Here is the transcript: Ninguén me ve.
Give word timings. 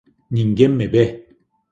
Ninguén 0.35 0.71
me 0.79 0.85
ve. 0.93 1.05